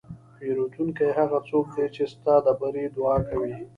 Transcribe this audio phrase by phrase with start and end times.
[0.37, 3.55] پیرودونکی هغه څوک دی چې ستا د بری دعا کوي.